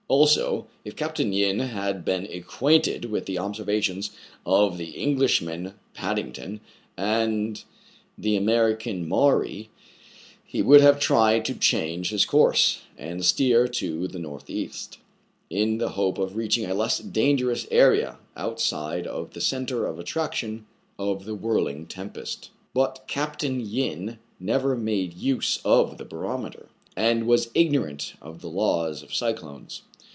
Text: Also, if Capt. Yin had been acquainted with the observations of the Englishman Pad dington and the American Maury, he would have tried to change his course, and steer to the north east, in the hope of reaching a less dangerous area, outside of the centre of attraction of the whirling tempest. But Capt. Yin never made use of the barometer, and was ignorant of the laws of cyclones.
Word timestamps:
Also, 0.11 0.67
if 0.83 0.93
Capt. 0.97 1.21
Yin 1.21 1.59
had 1.59 2.03
been 2.03 2.25
acquainted 2.29 3.05
with 3.05 3.27
the 3.27 3.39
observations 3.39 4.11
of 4.45 4.77
the 4.77 4.89
Englishman 4.89 5.73
Pad 5.93 6.17
dington 6.17 6.59
and 6.97 7.63
the 8.17 8.35
American 8.35 9.07
Maury, 9.07 9.69
he 10.45 10.61
would 10.61 10.81
have 10.81 10.99
tried 10.99 11.45
to 11.45 11.55
change 11.55 12.09
his 12.09 12.25
course, 12.25 12.81
and 12.97 13.23
steer 13.23 13.69
to 13.69 14.05
the 14.09 14.19
north 14.19 14.49
east, 14.49 14.97
in 15.49 15.77
the 15.77 15.89
hope 15.91 16.17
of 16.17 16.35
reaching 16.35 16.65
a 16.65 16.73
less 16.73 16.99
dangerous 16.99 17.65
area, 17.71 18.17
outside 18.35 19.07
of 19.07 19.31
the 19.31 19.39
centre 19.39 19.85
of 19.85 19.97
attraction 19.97 20.65
of 20.99 21.23
the 21.23 21.35
whirling 21.35 21.85
tempest. 21.85 22.49
But 22.73 23.05
Capt. 23.07 23.43
Yin 23.45 24.19
never 24.41 24.75
made 24.75 25.13
use 25.13 25.61
of 25.63 25.97
the 25.97 26.03
barometer, 26.05 26.67
and 26.97 27.25
was 27.25 27.49
ignorant 27.53 28.15
of 28.21 28.41
the 28.41 28.49
laws 28.49 29.03
of 29.03 29.15
cyclones. 29.15 29.83